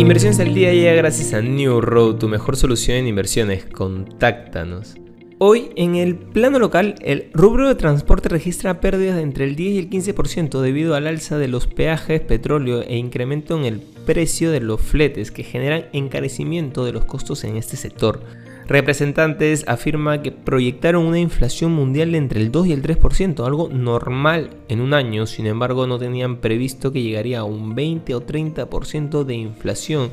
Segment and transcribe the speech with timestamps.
[0.00, 3.66] Inversiones al día llega gracias a New Road, tu mejor solución en inversiones.
[3.66, 4.94] Contáctanos.
[5.36, 9.74] Hoy, en el plano local, el rubro de transporte registra pérdidas de entre el 10
[9.74, 14.50] y el 15% debido al alza de los peajes, petróleo e incremento en el precio
[14.50, 18.22] de los fletes que generan encarecimiento de los costos en este sector.
[18.70, 23.68] Representantes afirman que proyectaron una inflación mundial de entre el 2 y el 3%, algo
[23.68, 28.24] normal en un año, sin embargo no tenían previsto que llegaría a un 20 o
[28.24, 30.10] 30% de inflación,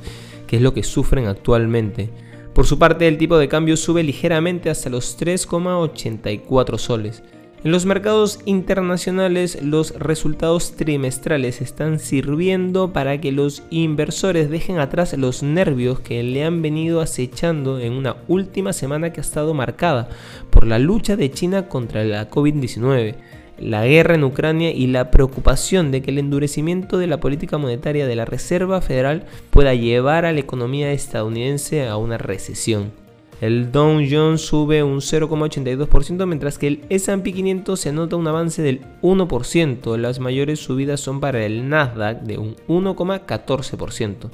[0.48, 2.10] que es lo que sufren actualmente.
[2.56, 7.22] Por su parte, el tipo de cambio sube ligeramente hasta los 3,84 soles.
[7.68, 15.18] En los mercados internacionales los resultados trimestrales están sirviendo para que los inversores dejen atrás
[15.18, 20.08] los nervios que le han venido acechando en una última semana que ha estado marcada
[20.50, 23.16] por la lucha de China contra la COVID-19
[23.60, 28.08] la guerra en Ucrania y la preocupación de que el endurecimiento de la política monetaria
[28.08, 33.07] de la Reserva Federal pueda llevar a la economía estadounidense a una recesión.
[33.40, 38.64] El Dow Jones sube un 0,82%, mientras que el S&P 500 se anota un avance
[38.64, 39.98] del 1%.
[39.98, 44.32] Las mayores subidas son para el Nasdaq de un 1,14%.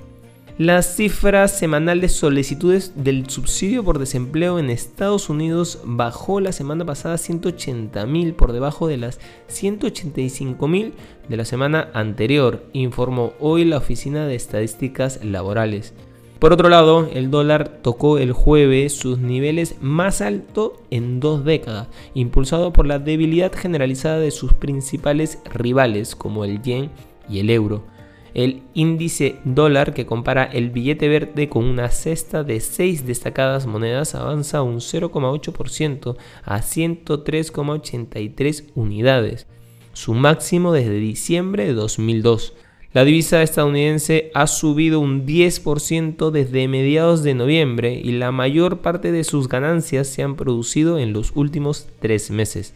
[0.60, 6.86] La cifra semanal de solicitudes del subsidio por desempleo en Estados Unidos bajó la semana
[6.86, 10.94] pasada a 180.000 por debajo de las 185.000
[11.28, 15.96] de la semana anterior, informó hoy la Oficina de Estadísticas Laborales.
[16.44, 21.88] Por otro lado, el dólar tocó el jueves sus niveles más altos en dos décadas,
[22.16, 26.90] impulsado por la debilidad generalizada de sus principales rivales como el yen
[27.30, 27.86] y el euro.
[28.34, 34.14] El índice dólar que compara el billete verde con una cesta de seis destacadas monedas
[34.14, 39.48] avanza un 0,8% a 103,83 unidades,
[39.94, 42.54] su máximo desde diciembre de 2002.
[42.94, 49.12] La divisa estadounidense ha subido un 10% desde mediados de noviembre y la mayor parte
[49.12, 52.76] de sus ganancias se han producido en los últimos tres meses.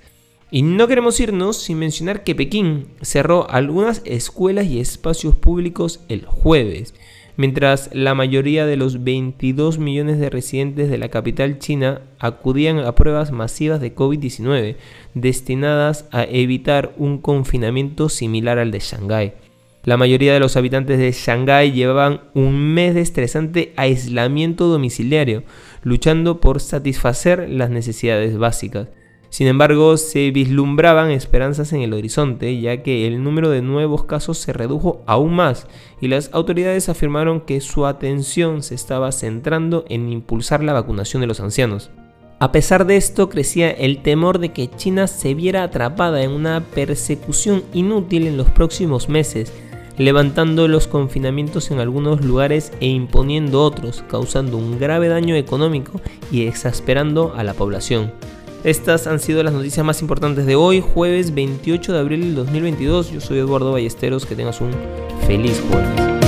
[0.50, 6.26] Y no queremos irnos sin mencionar que Pekín cerró algunas escuelas y espacios públicos el
[6.26, 6.96] jueves,
[7.36, 12.96] mientras la mayoría de los 22 millones de residentes de la capital china acudían a
[12.96, 14.78] pruebas masivas de COVID-19
[15.14, 19.47] destinadas a evitar un confinamiento similar al de Shanghái.
[19.88, 25.44] La mayoría de los habitantes de Shanghái llevaban un mes de estresante aislamiento domiciliario,
[25.82, 28.90] luchando por satisfacer las necesidades básicas.
[29.30, 34.38] Sin embargo, se vislumbraban esperanzas en el horizonte, ya que el número de nuevos casos
[34.40, 35.68] se redujo aún más
[36.02, 41.28] y las autoridades afirmaron que su atención se estaba centrando en impulsar la vacunación de
[41.28, 41.92] los ancianos.
[42.40, 46.60] A pesar de esto, crecía el temor de que China se viera atrapada en una
[46.76, 49.52] persecución inútil en los próximos meses,
[49.98, 56.00] levantando los confinamientos en algunos lugares e imponiendo otros, causando un grave daño económico
[56.32, 58.12] y exasperando a la población.
[58.64, 63.12] Estas han sido las noticias más importantes de hoy, jueves 28 de abril del 2022.
[63.12, 64.72] Yo soy Eduardo Ballesteros, que tengas un
[65.26, 66.27] feliz jueves.